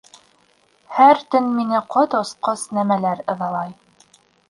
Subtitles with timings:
[0.99, 3.75] Һәр төн мине ҡот осҡос нәмәләр ыҙалай